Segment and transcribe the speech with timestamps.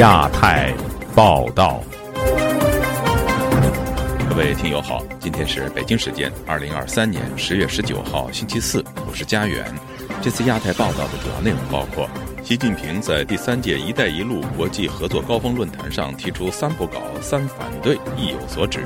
[0.00, 0.72] 亚太
[1.14, 1.78] 报道，
[4.30, 9.62] 各位听友好，今天是北京时间二零二三年十月十九号星期四，我是家远。
[10.22, 12.08] 这次亚太报道的主要内容包括：
[12.42, 18.80] 习近平在第三届“一带一路”国际合作高峰论坛上提出“三不搞、三反对”，意有所指；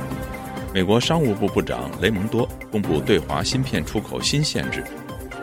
[0.75, 4.83] 美国商务部部长雷蒙多公布对华芯片出口新限制。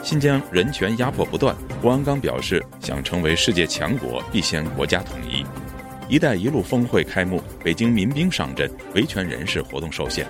[0.04, 5.45] 新疆人权压迫不断，郭安刚表示，想成为世界强国，必先国家统一。
[6.12, 10.28] “一带一路”峰会开幕，北京民兵上阵，维权人士活动受限。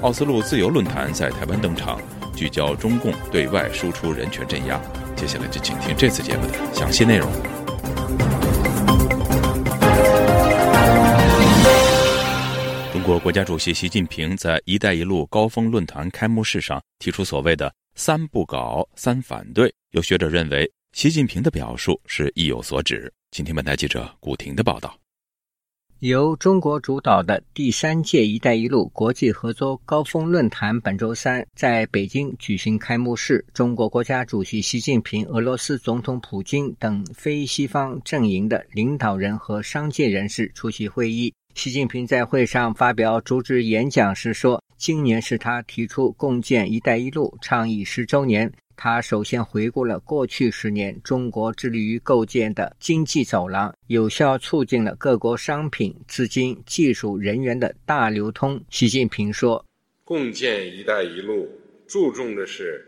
[0.00, 2.00] 奥斯陆自由论坛在台湾登场，
[2.36, 4.80] 聚焦中共对外输出人权镇压。
[5.16, 7.28] 接下来就请听这次节目的详细内容。
[12.92, 17.74] 中国国家主席习近平在“一带一路”高峰论坛开幕式上提出所谓的。
[17.96, 19.74] 三不搞，三反对。
[19.90, 23.12] 有学者认为，习近平的表述是意有所指。
[23.32, 24.96] 请听本台记者古婷的报道。
[26.00, 33.44] 由中国主导的第三届“一带一路”国际合作高峰论坛本周三在北京举行开幕式。
[33.52, 41.34] 中国国家主席习近平、俄罗斯总统普京等非西方阵营的领导人和商界人士出席会议。
[41.56, 48.52] 习近平在会上发表主旨演讲时说：“今年是他提出共建‘一带一路’倡议十周年。
[48.78, 59.66] 他首先回顾了过去十年中国致力于构建的经济走廊，有效促进了各国商品、资金、技术人员的大流通。”习近平说
[60.04, 61.50] ：“共建‘一带一路’
[61.88, 62.86] 注重的是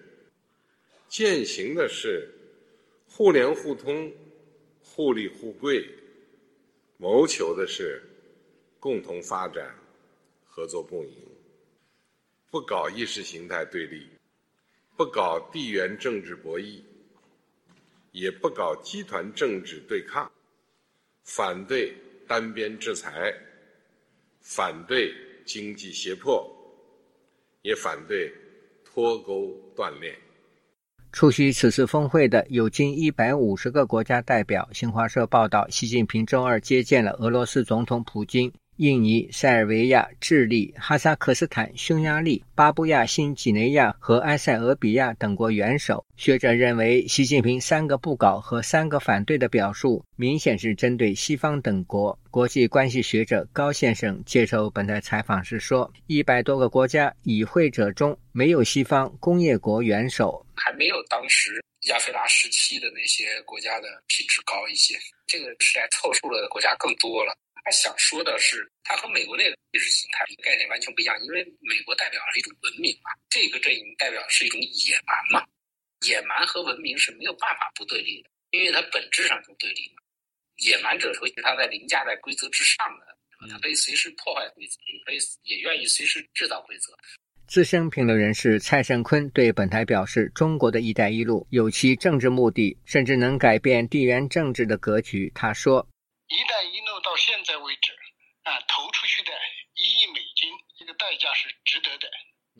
[1.08, 2.30] 践行的是
[3.08, 4.08] 互联互通、
[4.80, 5.84] 互利互贵，
[6.98, 8.00] 谋求的是。”
[8.82, 9.74] 共同发展，
[10.46, 11.14] 合作共赢，
[12.50, 14.06] 不搞意识形态对立，
[15.00, 16.78] 不搞地缘政治博弈，
[18.12, 20.30] 也不搞集团政治对抗，
[21.24, 21.94] 反对
[22.28, 23.32] 单边制裁，
[24.42, 25.10] 反对
[25.46, 26.46] 经济胁迫，
[27.62, 28.30] 也反对
[28.84, 30.14] 脱钩断链。
[31.12, 34.68] 出席此次峰会的有近一百五十个国家代表。
[34.70, 38.52] 新华社报道，习近平周二接见了俄罗斯总统普京。
[38.80, 46.02] 印尼、塞尔维亚、智利、哈萨克斯坦、匈牙利、巴布亚新几内亚和埃塞俄比亚等国元首。
[46.16, 52.18] 学者认为，习近平“三个不搞”和“三个反对”的表述，明显是针对西方等国。
[52.30, 64.94] 国际关系学者高先生接受本台采访时说：“一百多个国家与会者中，没有西方工业国元首，还没有当时亚非拉时期的那些国家的品质高一些。
[65.26, 75.46] 这个时代凑数的国家更多了。”他想说的是，他和美国那个意识形态概念完全不一样，因为美国代表是一种文明嘛，这个阵营代表是一种野蛮嘛，
[76.06, 80.02] 野蛮和文明是没有办法不对立的，因为它本质上就对立嘛。
[80.56, 83.06] 野蛮者说他在凌驾在规则之上的，
[83.50, 86.92] 他可以随时破坏规则，也可以也愿意随时制造规则。
[87.46, 95.86] 资深评论人士蔡胜坤对本台表示：“中国的一带一路有其政治目的，甚至能改变地缘政治的格局。”他说。
[96.30, 97.92] 一带一路到现在为止，
[98.44, 99.36] 啊，投出去的
[99.74, 102.08] 一亿美金，这个代价是值得的。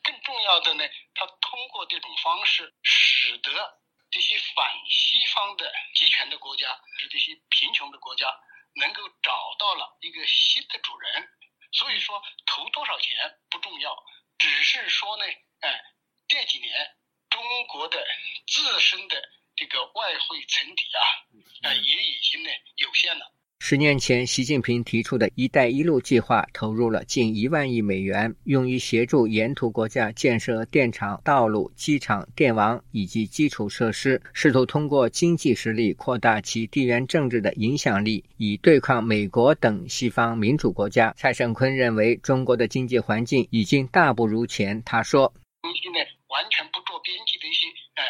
[0.03, 6.67] 更重要的呢，它通过这种方式，使得这些反西方的集权的国家，
[6.99, 8.27] 是这些贫穷的国家，
[8.75, 11.29] 能够找到了一个新的主人。
[11.71, 14.05] 所以说，投多少钱不重要，
[14.37, 15.25] 只是说呢，
[15.61, 15.81] 哎，
[16.27, 16.97] 这几年
[17.29, 18.05] 中国的
[18.49, 23.33] 自身的这个外汇存底啊，啊，也已经呢有限了。
[23.63, 41.15] 十年前，习近平提出的一带一路计划投入了近一万亿美元，用于协助沿途国家建设电厂、道路、机场、电网以及基础设施，试图通过经济实力扩大其地缘政治的影响力，以对抗美国等西方民主国家。
[41.17, 44.83] 蔡胜坤认为，中国的经济环境已经大不如前。
[44.85, 45.33] 他说
[45.63, 48.03] ：“现在完全不做边际的一些呃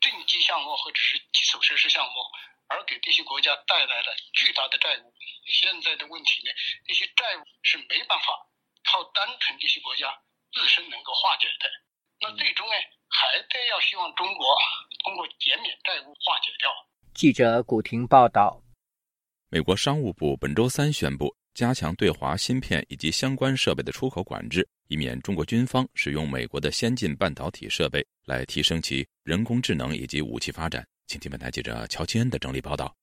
[0.00, 2.10] 政绩项目或者是基础设施项目。”
[2.74, 5.14] 而给这些国家带来了巨大的债务。
[5.46, 6.50] 现在的问题呢，
[6.84, 8.34] 这些债务是没办法
[8.90, 10.10] 靠单纯这些国家
[10.52, 11.70] 自身能够化解的。
[12.20, 12.74] 那最终呢，
[13.08, 14.56] 还得要希望中国
[15.04, 16.70] 通过减免债务化解掉。
[17.14, 18.60] 记者古婷报道。
[19.50, 30.84] 美国商务部本周三宣布，加强对华芯片以及相关设备的出口管制，以免中国军方使用美国的先进半导体设备来提升其人工智能以及武器发展。
[31.06, 32.94] 请听本台记者乔钦恩的整理报道。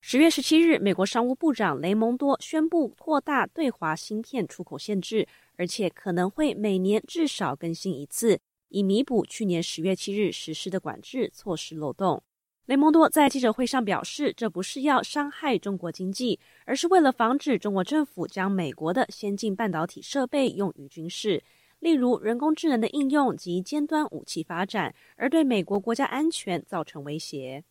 [0.00, 5.26] 十月十七日，美国商务部长雷蒙多宣布扩大对华芯片出口限制，
[5.56, 8.38] 而且可能会每年至少更新一次，
[8.68, 12.22] 以弥补去年十月七日实施的管制措施漏洞。
[12.66, 21.42] 雷蒙多在记者会上表示，这不是要伤害中国经济，而是为了防止中国政府将美国的先进半导体设备用于军事，
[21.78, 27.62] 例如人工智能的应用及尖端武器发展，而对美国国家安全造成威胁。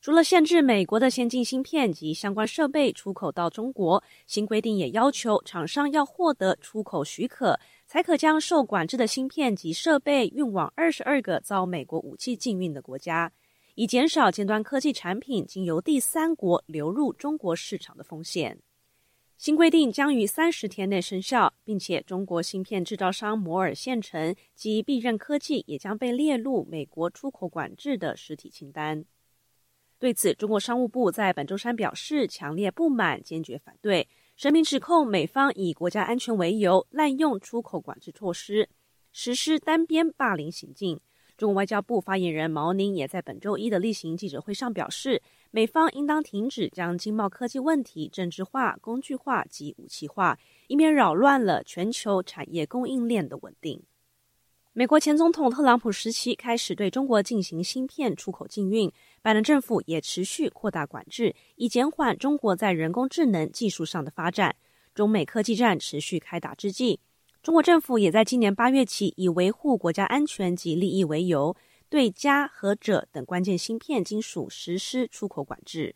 [0.00, 13.32] 除了限制美国的先进芯片及相关设备出口到中国，新规定也要求厂商要获得出口许可，才可将受管制的芯片及设备运往二十二个遭美国武器禁运的国家。
[13.74, 18.58] 以减少尖端科技产品经由第三国流入中国市场的风险。
[19.38, 29.04] 新规定将于三十天内生效，并且中国芯片制造商摩尔线程及必任科技也将被列入美国出口管制的实体清单。
[29.96, 38.68] 对此，中国商务部在本周三表示强烈不满，坚决反对，声明指控美方以国家安全为由滥用出口管制措施，
[39.12, 41.00] 实施单边霸凌行径。
[41.36, 53.82] 中国外交部发言人毛宁也在本周一的例行记者会上表示，美方应当停止将经贸科技问题政治化、工具化及武器化，以免扰乱了全球产业供应链的稳定。
[54.74, 58.92] 美国前总统特朗普时期开始对中国进行芯片出口禁运，
[59.22, 64.54] 拜登政府也持续扩大管制，以减缓中国在人工智能技术上的发展。
[64.94, 67.00] 中美科技战持续开打之际。
[67.42, 71.56] 中国政府也在今年八月起，以维护国家安全及利益为由，
[71.90, 75.94] 对镓和锗等关键芯片金属实施出口管制。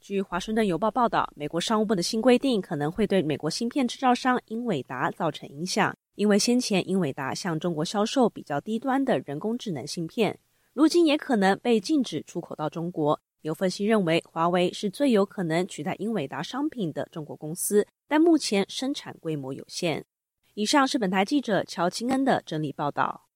[0.00, 10.38] 据《华盛顿邮报》报道，美国商务部的新规定可能会对美国芯片制造商英伟达造成影响，因为先前英伟达向中国销售比较低端的人工智能芯片，
[10.72, 13.20] 如今也可能被禁止出口到中国。
[13.42, 20.04] 有分析认为，华为是最有可能取代英伟达商品的中国公司，但目前生产规模有限。
[20.54, 23.27] 以上是本台记者乔清恩的整理报道。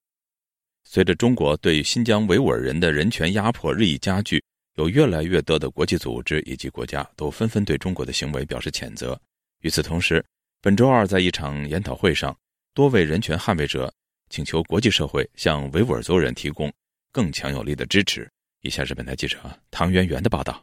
[0.84, 4.42] 随着中国对新疆维吾尔人的人权压迫日益加剧，
[4.76, 9.18] 有越来越多的国际组织以及国家都纷纷对中国的行为表示谴责。
[9.60, 10.24] 与此同时，
[10.60, 12.36] 本周二在一场研讨会上，
[12.74, 13.92] 多位人权捍卫者
[14.28, 16.72] 请求国际社会向维吾尔族人提供
[17.10, 18.28] 更强有力的支持。
[18.62, 19.38] 以下是本台记者
[19.70, 20.62] 唐媛媛的报道。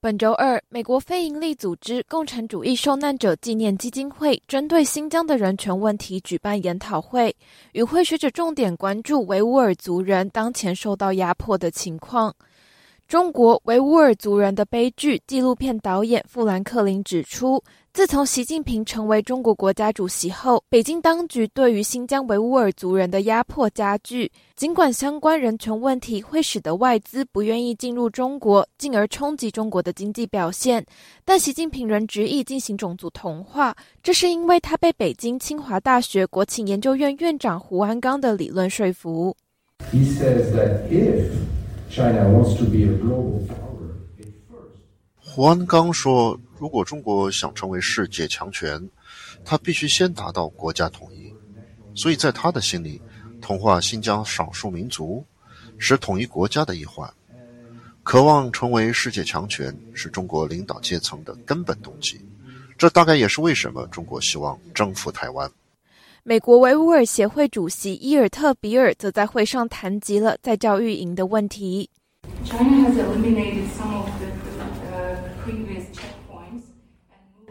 [0.00, 7.34] 本周二，美国非营利组织共产主义受难者纪念基金会针对新疆的人权问题举办研讨会，
[7.72, 12.32] 与会学者重点关注维吾尔族人当前受到压迫的情况。
[13.08, 17.58] 中国维吾尔族人的悲剧纪录片导演富兰克林指出。
[17.94, 24.30] 自从习近平成为中国国家主席后，北京当局对于新疆维吾尔族人的压迫加剧。
[24.54, 30.84] 尽管相关人权问题会使得外资不愿意进入中国，进而冲击中国的经济表现，
[31.24, 39.34] 但习近平仍执意进行种族同化，这是因为他被北京清华大学国情研究院院长胡安刚的理论说服。
[39.90, 41.30] He says that if
[41.90, 43.56] China wants to be a global for
[44.50, 44.78] first.
[45.20, 46.38] 胡安刚说。
[46.58, 48.90] 如果中国想成为世界强权，
[49.44, 51.32] 他必须先达到国家统一。
[51.94, 53.00] 所以在他的心里，
[53.40, 55.24] 同化新疆少数民族
[55.78, 57.08] 是统一国家的一环。
[58.02, 62.20] 渴望成为世界强权是中国领导阶层的根本动机。
[62.76, 65.48] 这大概也是为什么中国希望征服台湾。
[66.28, 71.88] 美国维吾尔协会主席伊尔特比尔则在会上谈及了在教育营的问题。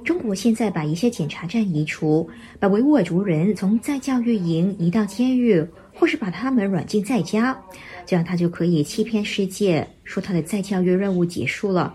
[0.06, 2.30] 中国现在把一些检查站移除，
[2.60, 5.66] 把维吾尔族人从在教育营移到监狱，
[5.96, 7.60] 或是把他们软禁在家，
[8.06, 11.92] 这样他就可以欺骗世界，说他的再教育任务结束了，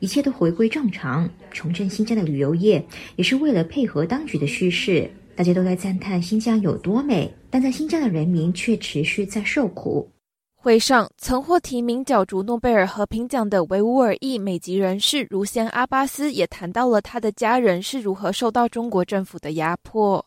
[0.00, 1.28] 一切都回归正常。
[1.50, 2.82] 重振新疆的旅游业
[3.16, 10.08] 也是为了配合当局的趋势，大家都在赞叹新疆有多美，但在新疆的人民却持续在受苦。
[10.54, 20.24] 会上，曾获提名角逐诺贝尔和平奖的维吾尔裔美籍人士如先阿巴斯也谈到了他的家人是如何受到中国政府的压迫。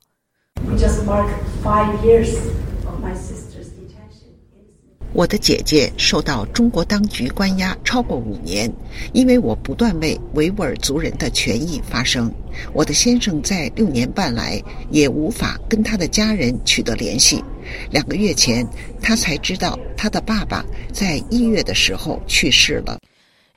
[5.16, 8.70] 我的姐姐受到中国当局关押超过五年，
[9.14, 12.30] 因为我不断为维吾尔族人的权益发声。
[12.74, 17.42] 我的先生在六年半来也无法跟他的家人取得联系。
[17.90, 18.68] 两个月前，
[19.02, 23.00] 他才知道他的爸爸在一月的时候去世了。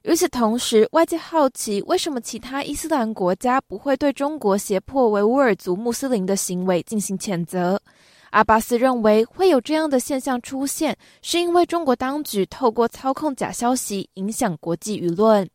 [0.04, 7.82] 与此同时，外界好奇为什么其他伊斯兰国家不会对中国胁迫维吾尔族穆斯林的行为进行谴责。
[8.30, 15.48] 阿巴斯认为会有这样的现象出现，是因为中国当局透过操控假消息影响国际舆论。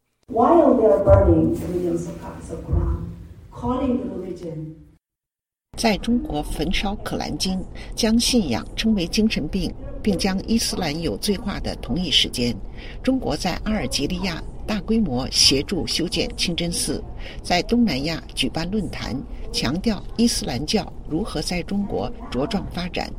[5.76, 7.60] 在中国焚烧可兰经，
[7.96, 12.56] 将信仰称为精神病，并将伊斯兰有罪化的同一时间，
[13.02, 17.04] 中国在阿尔及利亚大规模协助修建清真寺，
[17.42, 19.20] 在东南亚举办论坛，
[19.52, 23.12] 强调伊斯兰教如何在中国茁壮发展。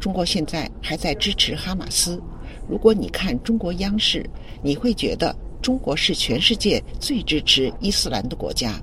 [0.00, 2.22] 中国现在还在支持哈马斯。
[2.68, 4.24] 如果你看中国央视，
[4.62, 8.80] 你会觉得中国是全世界最支持伊斯兰的国家。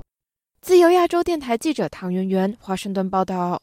[0.64, 3.60] 自由亚洲电台记者唐媛媛，华盛顿报道。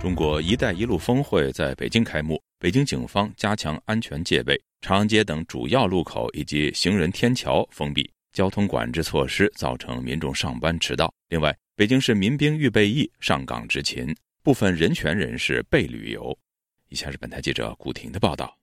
[0.00, 11.12] 中国“一带一路”峰会在北京开幕，北京警方加强安全戒备，长安街等主要路口以及行人天桥封闭，交通管制措施造成民众上班迟到。
[11.28, 16.34] 另外，北京市民兵预备役上岗执勤，部分人权人士被旅游。
[16.94, 18.56] 以下是本台记者古婷的报道。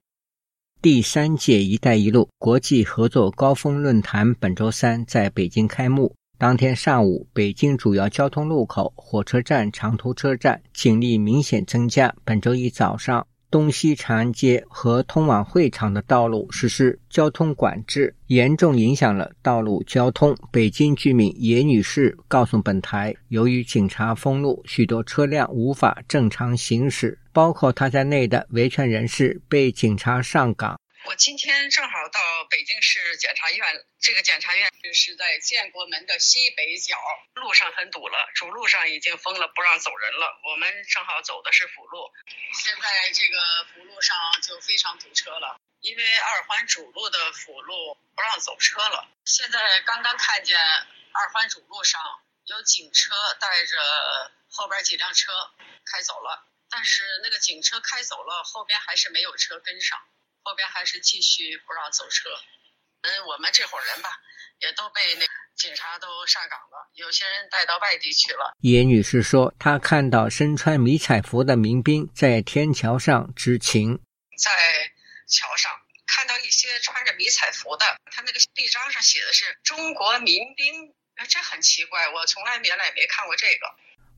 [0.80, 6.14] 第三届“一带一路”国际合作高峰论坛本周三在北京开幕。
[6.38, 12.12] 当天上午，北京主要交通路口、火车站、长途车站警力明显增加。
[12.24, 13.26] 本周一早上。
[13.52, 20.34] 东西长安街和通往会场的道路实施交通管制，严重影响了道路交通。
[20.50, 30.81] 北京居民严女士告诉本台，由于警察封路，许多车辆无法正常行驶，包括她在内的维权人士被警察上岗。
[31.04, 36.96] 我今天正好到北京市检察院，这个检察院就是在建国门的西北角，
[37.34, 40.40] 路上很堵了，主路上已经封了，不让走人了。
[40.44, 42.12] 我们正好走的是辅路，
[42.54, 49.08] 现在这个辅路上就非常堵车了，因为二环主路的辅路不让走车了。
[49.24, 52.00] 现在刚刚看见二环主路上
[52.46, 55.32] 有警车带着后边几辆车
[55.84, 60.00] 开走了，但是那个警车开走了，后边还是没有车跟上。
[60.42, 62.28] 后边还是继续不让走车，
[63.02, 64.10] 嗯，我们这伙人吧，
[64.60, 68.52] 也都被那警察都上岗了，有些人带到外地去了。
[68.60, 73.98] 叶女士说，她看到身穿迷彩服的民兵在天桥上执勤，
[74.36, 74.50] 在
[75.28, 75.70] 桥上
[76.06, 80.94] 看到一些穿着迷彩服的，他那个臂章上写的是“中国民兵”，
[81.28, 83.66] 这很奇怪，我从来原来也没看过这个。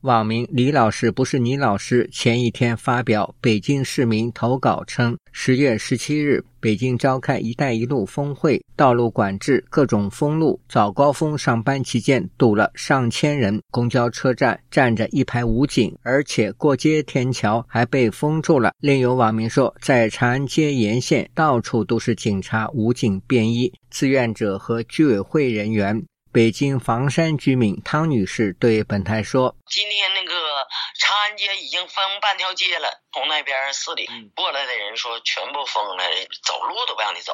[0.04, 10.60] 网名李老师不是你老师，前一天发表北京市民投稿称，十月十七日北京召开“一带一路”峰会，道路管制，各种封路。
[10.68, 18.72] 早高峰上班期间堵了上千人，公交车站站着一排武警，而且过街天桥还被封住了。
[18.80, 26.04] 另有网民说，在长安街沿线到处都是警察、武警便衣，志愿者和居委会人员。
[26.34, 30.66] 北京房山居民汤女士对本台说：“今天那个
[30.98, 36.02] 长安街已经封半条街了，从那边市里过来的人说全部封了，
[36.42, 37.32] 走路都不让你走。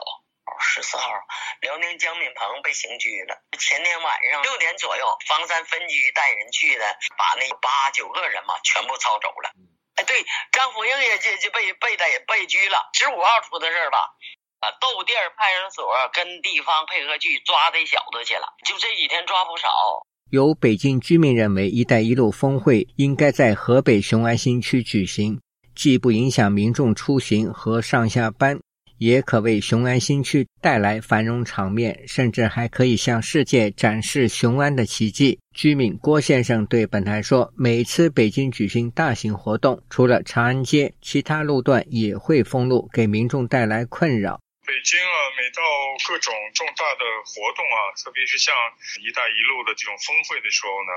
[0.60, 1.08] 十四号，
[1.62, 3.40] 辽宁江敏鹏被刑拘了。
[3.58, 6.84] 前天晚上六点左右，房山分局带人去的，
[7.16, 9.50] 把那八九个人嘛全部抄走了。
[9.94, 12.90] 哎，对，张福英也就就被被逮被拘了。
[12.92, 14.12] 十五号出的事儿吧。”
[14.60, 19.68] 啊，豆店派出所跟地方配合去抓这小子去了，就这几天抓不少。
[20.28, 25.40] 有北京居民认为，“一带一路”峰会应该在河北雄安新区举行，
[25.74, 28.60] 既不影响民众出行和上下班，
[28.98, 35.40] 也可为雄安新区带来繁荣场面，甚至还可以向世界展示雄安的奇迹。
[35.56, 44.38] 居民郭先生对本台说：“每次北京举行大型活动，除了长安街，其他路段也会封路，给民众带来困扰。”
[44.70, 45.60] 北京啊，每到
[46.06, 48.54] 各种重大的活动啊，特别是像
[49.02, 50.94] “一带一路”的这种峰会的时候呢，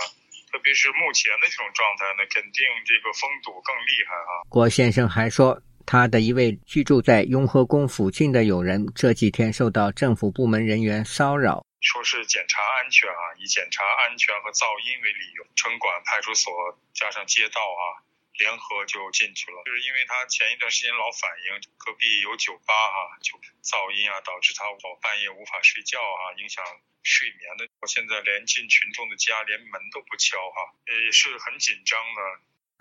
[0.51, 4.45] 特别是目前的这种状态呢，肯定这个封堵更厉害啊。
[4.47, 16.53] 郭先生还说，他的一位居住在雍和宫附近的友人这几天受到政府部门人员骚扰，说是检查安全啊，以检查安全和噪音为理由，城管、派出所
[16.93, 18.05] 加上街道啊。
[18.39, 26.65] 联合就进去了，就是因为他前一段时间老反映隔壁有酒吧啊，就噪音啊，导致他老半夜无法睡觉啊，影响
[27.03, 27.69] 睡眠的。
[27.81, 30.73] 我现在连进群众的家，连门都不敲哈，
[31.05, 32.21] 也是很紧张的。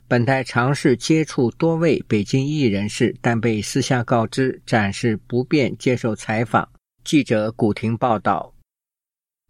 [0.09, 6.73] 本台尝试接触多位北京艺人士，但被私下告知暂时不便接受采访。
[7.05, 8.55] 记者古婷报道：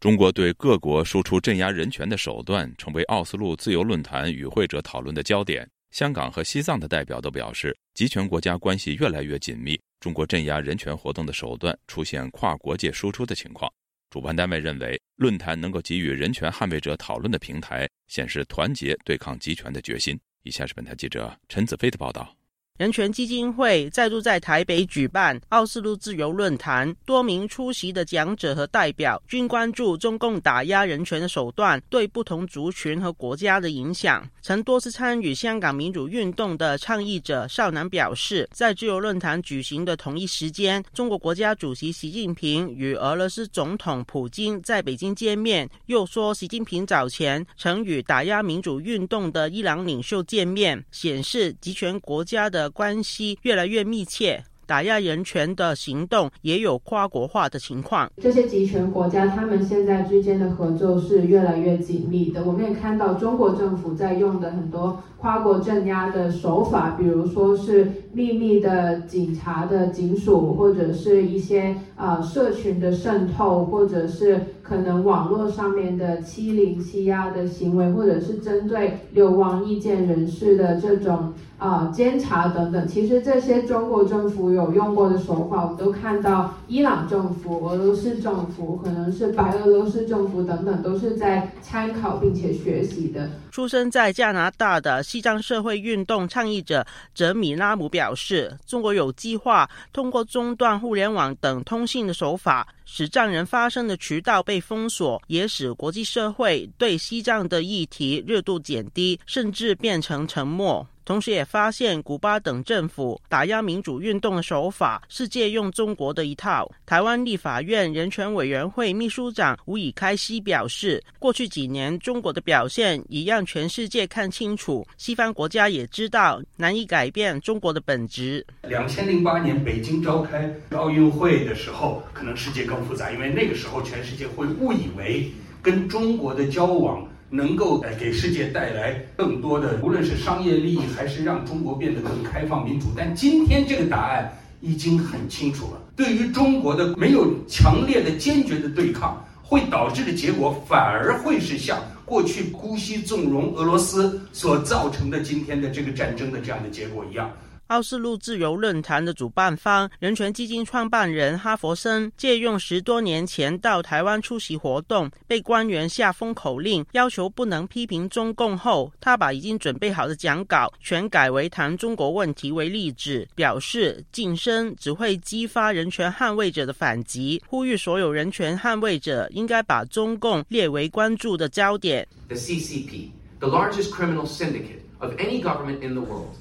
[0.00, 5.68] 中国对各国输出镇压人权的手段，成为奥斯陆自由论坛与会者讨论的焦点。
[5.92, 13.70] 香港和西藏的代表都表示，集权国家关系越来越紧密，中国镇压人权活动的手段出现跨国界输出的情况。
[14.08, 20.18] 主办单位认为，论坛能够给予人权捍卫者讨论的平台，显示团结对抗集权的决心。
[20.44, 22.34] 以下是本台记者陈子飞的报道。
[22.82, 34.28] 人权基金会再度在台北举办奥斯陆自由论坛，多名出席的讲者和代表均关注中共打压人权的手段对不同族群和国家的影响。
[34.40, 45.70] 曾多次参与香港民主运动的倡议者邵南表示，在自由论坛举行的同一时间，中国国家主席习近平与俄罗斯总统普京在北京见面。
[45.86, 52.71] 又说，习近平早前曾与打压民主运动的伊朗领袖见面，显示集权国家的。
[52.72, 58.10] 关系越来越密切，打压人权的行动也有跨国化的情况。
[58.20, 62.42] 这些集权国家，他们现在之间的合作是越来越紧密的。
[62.44, 81.32] 我们也看到中国政府在用的很多跨国镇压的手法，比如说是秘密的警察的警署，或者是一些呃社群的渗透，或者是可能网络上面的欺凌、欺压的行为，或者是针对流亡意见人士的这种。
[81.58, 93.30] 啊，监察等等，其实这些中国政府有用过的手法，我们都看到，伊朗政府、俄罗斯政府，可能是白俄罗斯政府等等，都是在参考并且学习的。
[93.52, 110.86] 出生在加拿大的西藏社会运动倡议者泽米拉姆表示，中国有计划通过中断互联网等通信的手法，使藏人发声的渠道被封锁，也使国际社会对西藏的议题热度减低，甚至变成沉默。
[111.04, 116.70] 同时，也发现古巴等政府打压民主运动的手法是借用中国的一套。
[116.86, 128.46] 台湾立法院人权委员会秘书长吴以开西表示，过去几年中国的表现已让全世界看清楚，西方国家也知道难以改变中国的本质。
[128.62, 135.30] 两千零八年北京召开奥运会的时候，可能世界更复杂，因为那个时候全世界会误以为
[135.60, 137.06] 跟中国的交往。
[137.32, 142.88] 能够呃给世界带来更多的，无论是商业利益，还是让中国变得更开放民主。
[142.94, 157.30] 但今天这个答案已经很清楚了，对于中国的没有强烈的、坚决的对抗，会导致的结果反而会是像过去姑息纵容俄罗斯所造成的今天的这个战争的这样的结果一样。
[157.72, 182.06] 奥斯陆自由论坛的主办方人权基金创办人哈佛森借用十多年前到台湾出席活动，被官员下封口令，要求不能批评中共后，他把已经准备好的讲稿全改为谈中国问题为例子，表示晋升只会激发人权捍卫者的反击，呼吁所有人权捍卫者应该把中共列为关注的焦点。
[182.28, 184.82] The CCP, the largest criminal syndicate.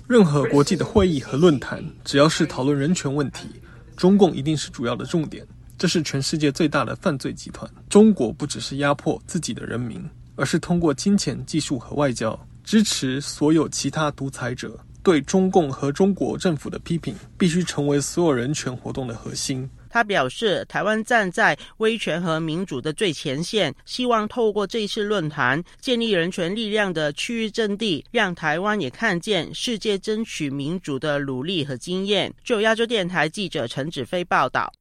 [0.07, 3.47] 任何国际的会议和论坛，只要是讨论人权问题，
[3.97, 5.45] 中共一定是主要的重点。
[5.77, 7.67] 这是全世界最大的犯罪集团。
[7.89, 10.03] 中国不只是压迫自己的人民，
[10.35, 14.79] 而是通过金钱、技术和外交支持所有其他独裁者。
[15.03, 19.67] 对中共和中国政府的批评，必须成为所有人权活动的核心。
[19.91, 32.33] 他表示，台湾站在威权和民主的最前线，希望透过这次论坛，建立人权力量的区域阵地，让台湾也看见世界争取民主的努力和经验。
[32.43, 34.71] 就亚洲电台记者陈子飞报道。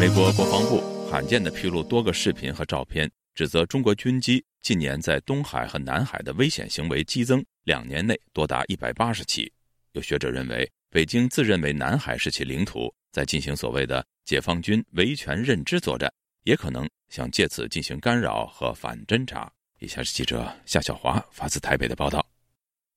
[0.00, 3.10] 美国国防部罕见地披露多个视频和照片。
[3.40, 9.50] 指责中国军机近年在东海和南海的危险行为激增，两年内多达一百八十起。
[9.92, 16.12] 有学者认为，北京自认为南海是其领土，在进行所谓的解放军维权认知作战，
[16.44, 19.50] 也可能想借此进行干扰和反侦查。
[19.78, 22.29] 以下是记者夏晓华发自台北的报道。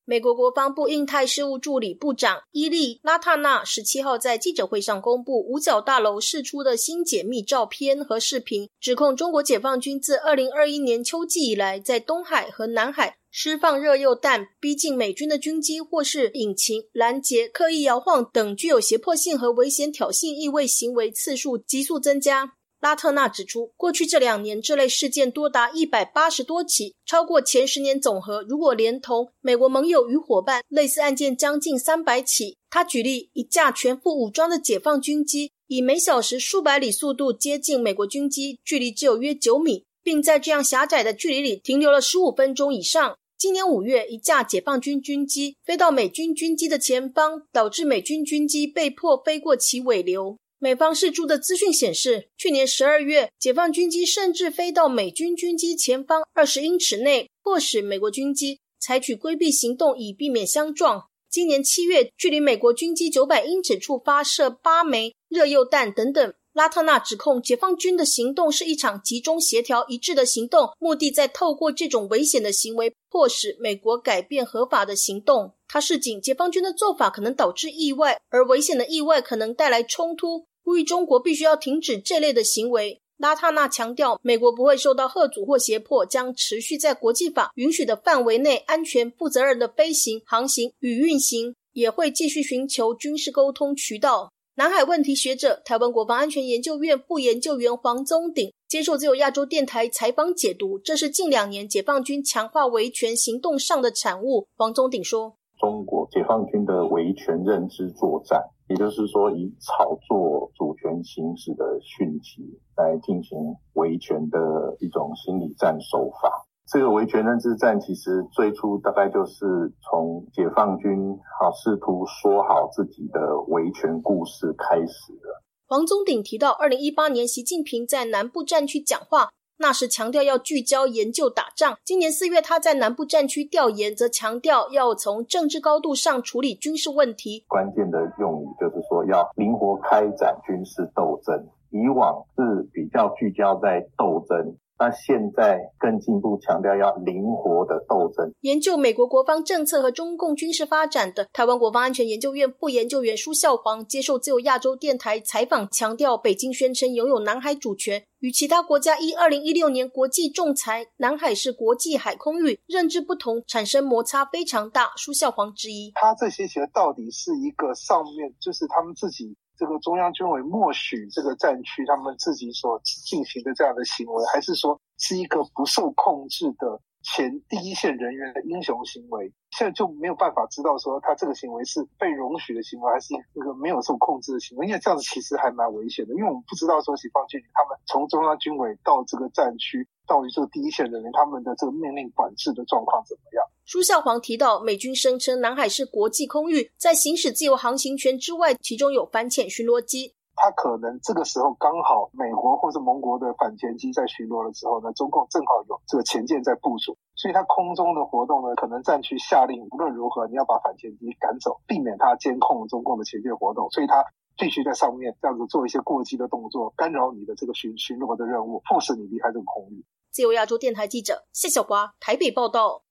[0.05, 22.55] 美国国防部印太事务助理部长伊利拉塔纳十七号在记者会上公布五角大楼释出的新解密照片和视频，指控中国解放军自二零二一年秋季以来，在东海和南海释放热诱弹，逼近美军的军机，或是引擎拦截、刻意摇晃等具有胁迫性和危险挑衅意味行为次数急速增加。
[22.83, 28.43] 拉特纳指出，过去这两年这类事件多达一百八十多起，超过前十年总和。
[28.43, 32.57] 如果连同美国盟友与伙伴，类似案件将近三百起。
[32.69, 43.15] 他举例，一架全副武装的解放军机以每小时数百里速度接近美国军机，距离只有约九米，并在这样狭窄的距离里停留了十五分钟以上。
[43.37, 50.37] 今年五月，一架解放军军机飞到美军军机的前方，导致美军军机被迫飞过其尾流。
[50.63, 61.09] 美方释出的资讯显示，去年十二月，解放军机甚至飞到美军军机前方二十英尺内，迫使美国军机采取规避行动以避免相撞。
[61.29, 66.33] 今年七月，距离美国军机九百英尺处发射八枚热诱弹等等。
[66.53, 75.55] 拉特纳指控解放军的行动是一场集中、协调、一致的行动，目的在透过这种危险的行为，迫使美国改变合法的行动。
[75.67, 82.99] 他示警，解放军的做法可能导致意外，而危险的意外可能带来冲突，呼吁中国必须要停止这类的行为。
[83.17, 94.31] 拉塔纳强调，美国不会受到贺阻或胁迫，将持续在国际法允许的范围内安全、负责任的飞行、航行与运行，也会继续寻求军事沟通渠道。
[94.55, 104.47] 南海问题学者、台湾国防安全研究院副研究员黄宗鼎接受自由亚洲电台采访解读，这是近两年解放军强化维权行动上的产物。
[104.55, 108.41] 黄宗鼎说：“中国解放军的维权认知作战。”
[108.73, 112.41] 也就是说，以炒作主权行使的讯息
[112.75, 113.37] 来进行
[113.73, 114.39] 维权的
[114.79, 116.47] 一种心理战手法。
[116.65, 125.43] 这个维权认知战其实最初大概就是从解放军好试图说好自己的维权故事开始的。
[125.67, 129.29] 黄宗鼎提到，二零一八年习近平在南部战区讲话。
[129.57, 131.77] 那时强调要聚焦研究打仗。
[131.83, 137.45] 今年四月，他在南部战区调研，则强调要从政治高度上处理军事问题。
[137.47, 141.47] 关键的用语就是说，要灵活开展军事斗争。
[141.69, 144.55] 以往是比较聚焦在斗争。
[144.79, 148.33] 那现在更进一步强调要灵活的斗争。
[148.41, 164.91] 研究美国国防政策和中共军事发展的台湾国防安全研究院副研究员舒孝煌接受自由亚洲电台采访，强调北京宣称拥有南海主权，与其他国家依二零一六年国际仲裁南海是国际海空域认知不同，产生摩擦非常大。
[164.97, 169.35] 舒孝煌之一，他这些钱到底是一个上面就是他们自己。
[169.57, 179.31] 这个中央军委默许这个战区他们自己所进行的这样的行为，还是说是一个不受控制的前第一线人员的英雄行为？
[179.51, 184.65] 现在就没有办法知道说他这个行为是被容许的行为，还是那个没有受控制的行为？
[184.65, 193.45] 因为这样子其实还蛮危险的，因为我们不知道说解放军他们从中央军委到这个战区，到于这个第一线人员他们的这个命令管制的状况怎么样？
[193.65, 200.15] 舒孝煌提到，美军声称南海是国际空域，在行使自由航行权之外，其中有反潜巡逻机。
[200.35, 214.03] 他可能这个时候刚好美国或是盟国的反潜机在巡逻的时候呢，中共正好有这个前舰在部署，所以他空中的活动呢，可能战区下令无论如何你要把反潜机赶走，避免他监控中共的前舰活动，所以他
[214.37, 219.85] 必须在上面这样子做一些过激的动作，干扰你的这个巡巡逻的任务，迫使你离开这个空域。
[220.11, 222.83] 自由亚洲电台记者谢小华台北报道。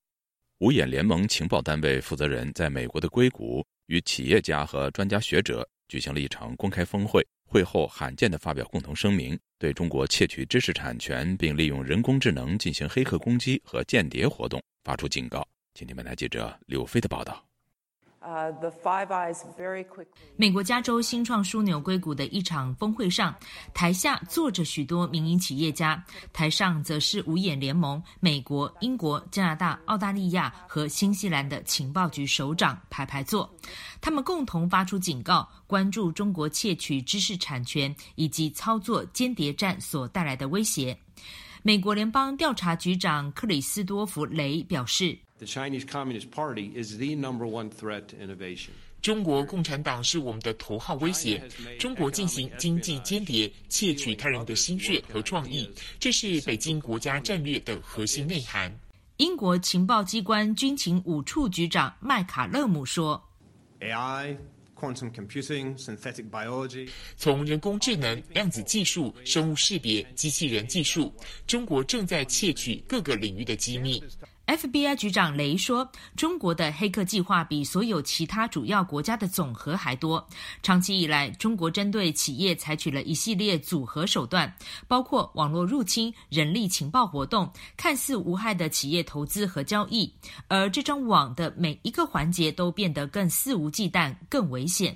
[0.60, 15.46] 五眼联盟情报单位负责人在美国的硅谷与企业家和专家学者举行了一场公开峰会，会后罕见地发表共同声明，对中国窃取知识产权并利用人工智能进行黑客攻击和间谍活动发出警告。
[15.74, 17.51] 请听本台记者柳飞的报道。
[20.36, 23.34] 美国加州新创枢纽硅谷的一场峰会上，
[23.74, 33.52] 台下坐着许多民营企业家，台上则是五眼联盟、美国、英国、加拿大、澳大利亚和新西兰的情报局首长排排坐。
[34.00, 40.96] 他们共同发出警告，关注中国窃取知识产权以及操作间谍战所带来的威胁。
[41.64, 45.18] 美国联邦调查局长克里斯多弗雷表示。
[45.42, 48.68] The Chinese Communist Party is the number one threat to innovation.
[49.00, 51.42] 中国共产党是我们的头号威胁。
[51.80, 58.72] 中国进行经济间谍，窃取他人的心血和创意，这是北京国家战略的核心内涵。
[59.16, 63.20] 英国情报机关军情五处局长麦卡勒姆说
[63.80, 64.36] ：“AI。”
[64.78, 71.14] quantum computing, synthetic biology，从人工智能、量子技术、生物识别、机器人技术，
[71.46, 74.02] 中国正在窃取各个领域的机密。
[74.52, 80.28] FBI 局长雷说：“中国的黑客计划比所有其他主要国家的总和还多。
[80.62, 84.54] 长期以来，中国针对企业采取了一系列组合手段，
[84.86, 90.12] 包括网络入侵、人力情报活动、看似无害的企业投资和交易。
[90.48, 94.94] 而这张网的每一个环节都变得更肆无忌惮、更危险。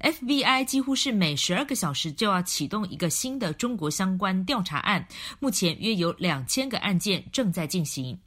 [0.00, 5.06] FBI 几乎是每十二个小时就要启动一个新的中国相关调查案，
[5.38, 8.18] 目前约有两千个案件正在进行。”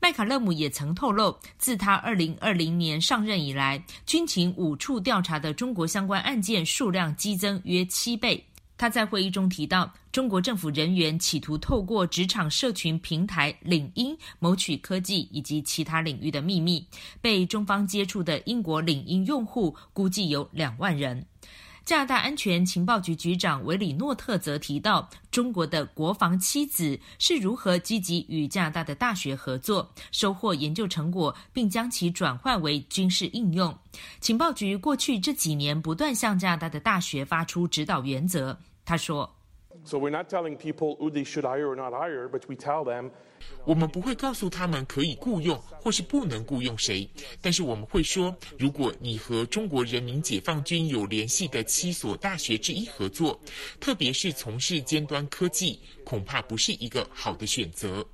[0.00, 8.42] 麦卡勒姆也曾透露，自他二零二零年上任以来，军情五处调查的中国相关案件数量激增约七倍。
[8.76, 16.86] 他在会议中提到，中国政府人员企图透过职场社群平台领英谋取科技以及其他领域的秘密，
[17.20, 21.26] 被中方接触的英国领英用户估计有两万人。
[21.88, 33.74] 加拿大安全情报局局长维里诺特则提到，中国的国防妻子是如何积极与加拿大的大学合作，收获研究成果，并将其转换为军事应用。
[34.20, 38.58] 情报局过去这几年不断向加拿大的大学发出指导原则。
[38.84, 39.34] 他说。
[39.84, 43.12] So we're not telling people who they should hire or not hire, but we tell them.
[43.64, 47.08] 我们不会告诉他们可以雇佣或是不能雇佣谁，
[47.40, 53.40] 但是我们会说，如果你和中国人民解放军有联系的七所大学之一合作，
[53.78, 58.06] 特别是从事尖端科技，恐怕不是一个好的选择。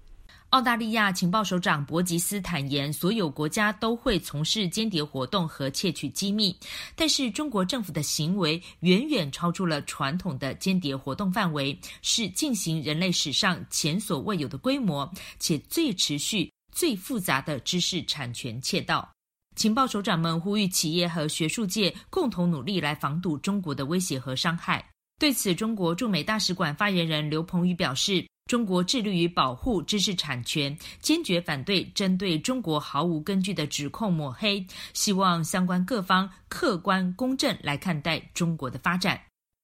[0.54, 6.56] 澳大利亚情报首长博吉斯坦言，所有国家都会从事间谍活动和窃取机密，
[6.94, 19.10] 但是中国政府的行为远远超出了传统的间谍活动范围，是进行人类史上前所未有的规模且最持续、最复杂的知识产权窃盗。
[19.56, 24.88] 情报首长们呼吁企业和学术界共同努力来防堵中国的威胁和伤害。
[25.18, 28.26] 对此，中国驻美大使馆发言人刘鹏宇表示。
[28.46, 39.18] 中国致力于保护知识产权，坚决反对针对中国毫无根据的指控抹黑，希望相关各方客观公正来看待中国的发展。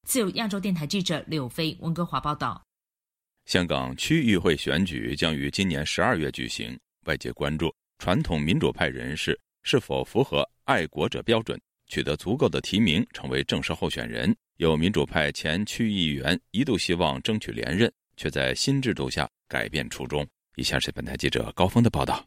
[0.09, 2.63] 自由亚洲电台记者柳飞温哥华报道。
[3.45, 14.35] 香港区议会选举将于今年十二月举行，外界关注传统民主派人士是否符合爱国者标准，取得足够的提名成为正式候选人。
[14.61, 17.91] 有民主派前区议员一度希望争取连任。
[18.15, 20.27] 却在新制度下改变初衷。
[20.57, 22.23] 以下是本台记者高峰的报道：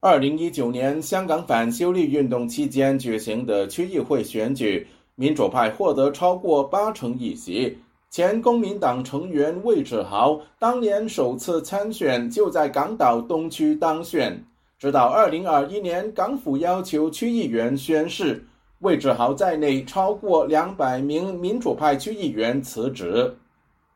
[0.00, 7.78] 二零一九年香港反修例运动期间举行的区议会选举，民主派获得超过八成议席。
[8.10, 14.44] 前公民党成员魏志豪当年首次参选就在港岛东区当选。
[14.80, 18.44] 直到二零二一年港府要求区议员宣誓，
[18.80, 23.36] 魏志豪在内超过两百名民主派区议员辞职。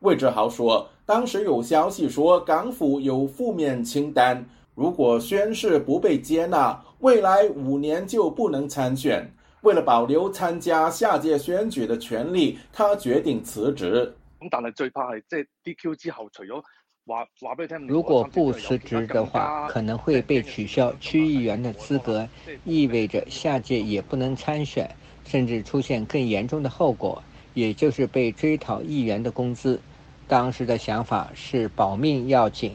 [0.01, 0.89] 魏志豪说。
[1.07, 4.43] 当时有消息说，港府有负面清单，
[4.75, 9.31] 如果宣誓不被接纳，未来五年就不能参选。
[9.61, 14.15] 为了保留参加下届选举的权利，他决定辞职。
[14.41, 16.63] 咁但係最怕係即系 DQ 之後，除咗，
[17.87, 22.27] 如果不辞职的话，可能会被取消区议员的资格，
[22.65, 24.89] 意味着下届也不能参选，
[25.27, 29.79] 甚至出现更严重的后果，也就是被追讨议员的工资。
[30.27, 32.73] 当时的想法是保命要紧。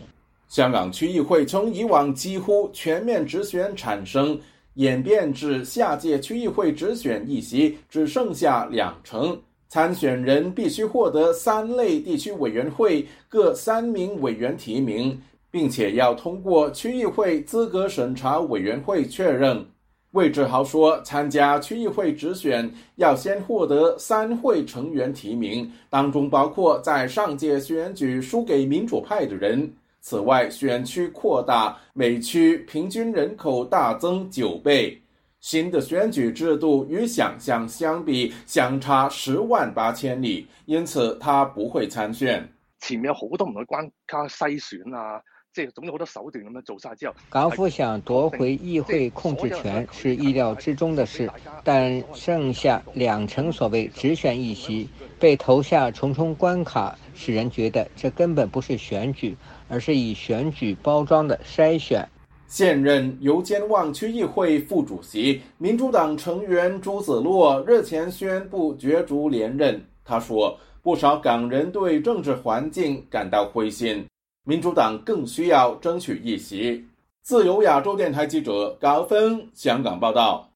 [0.47, 4.39] 香港区议会从以往几乎全面直选产生，
[4.75, 9.39] 演变至下届区议会直選議席只剩下两成，
[9.71, 19.65] 參選人必須獲得三類地區委員會各三名委員提名，並且要通過區議會資格審查委員會確認。
[20.13, 29.71] 魏志豪說：“參加區議會直選要先獲得三會成員提名，當中包括在上屆選舉輸給民主派的人。
[30.01, 34.99] 此外，選區擴大，每區平均人口大增九倍。
[35.39, 42.43] 新的选举制度与想象相比，相差十萬八千里，因此他不會參選。
[42.79, 45.21] 前面有好多唔同嘅關卡篩選啊。”
[45.51, 51.27] 即係總之好多手段咁樣做晒之後，港府想奪回議會控制權是意料之中的事，
[51.63, 54.87] 但剩下兩成所謂直選議席
[55.19, 59.35] 被投下重重關卡，使人覺得這根本不是選舉，
[59.67, 62.05] 而是以選舉包裝的篩選。
[62.49, 69.79] 现任油尖旺区议会副主席、民主党成员朱子洛日前宣布角逐连任。
[70.03, 74.03] 他说：不少港人对政治环境感到灰心。
[74.45, 76.83] 民主党更需要争取一席。
[77.21, 80.49] 自由亚洲电台记者高峰香港报道。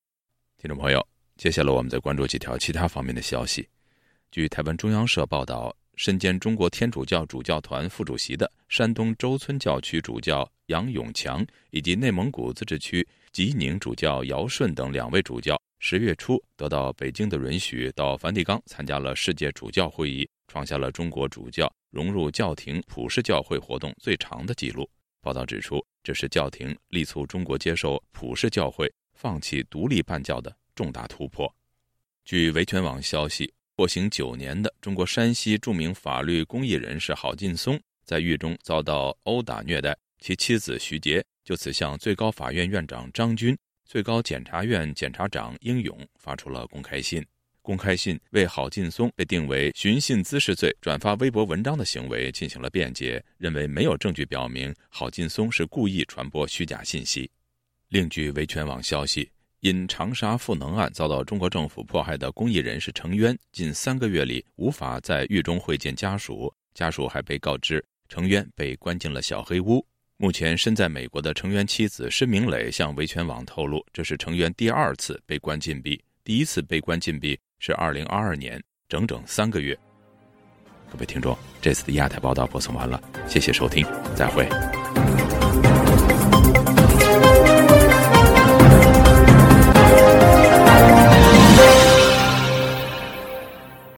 [0.58, 1.06] 听众朋友，
[1.38, 3.68] 接下来我们再关注几条其他方面的消息。
[4.32, 21.72] 据台湾中央社报道，身兼中国天主教主教团副主席的山东周村教区主教杨永强，以及内蒙古自治区吉宁主教姚顺等两位主教，十月初得到北京的允许，到梵蒂冈参加了世界主教会议，创下了中国主教。
[21.92, 24.88] 融入教廷普世教会活动最长的記錄。
[25.22, 31.54] 報道指出，这是教廷力促中国接受普世教会、放弃独立办教的重大突破。
[32.26, 47.26] 据维权网消息，获刑九年的中国山西著名法律公益人士郝劲松在狱中遭到殴打虐待，其妻子徐杰就此向最高法院院长张军、最高检察院检察长英勇发出了公开信。
[47.64, 57.28] 公开信为郝劲松被定为寻衅滋事罪转发微博文章的行为进行了辩解，认为没有证据表明郝劲松是故意传播虚假信息。
[57.88, 59.32] 另据维权网消息，
[59.64, 69.82] 因长沙赋能案遭到中国政府迫害的公益人士程渊，近三个月里无法在狱中会见家属，家属还被告知程渊被关进了小黑屋。
[70.18, 77.40] 目前身在美国的程渊妻子申明磊向维权网透露，这是程渊第二次被关禁闭，第一次被关禁闭。
[77.60, 79.74] 是二零二二年，整整三个月。
[80.92, 84.46] 各位听众，这次的亚太报道播送完了，谢谢收听，再会。